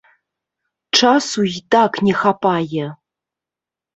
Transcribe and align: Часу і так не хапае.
Часу 0.99 1.41
і 1.59 1.61
так 1.75 1.91
не 2.07 2.13
хапае. 2.21 2.87